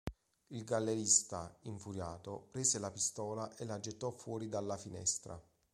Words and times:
Il 0.49 0.63
gallerista, 0.63 1.55
infuriato, 1.65 2.47
prese 2.49 2.79
la 2.79 2.89
pistola 2.89 3.55
e 3.55 3.65
la 3.65 3.79
gettò 3.79 4.09
fuori 4.09 4.49
dalla 4.49 4.75
finestra. 4.75 5.39